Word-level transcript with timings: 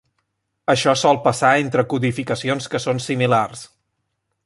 Això 0.73 0.95
sol 1.01 1.19
passar 1.27 1.53
entre 1.65 1.85
codificacions 1.93 2.73
que 2.73 2.85
són 2.87 3.07
similars. 3.11 3.65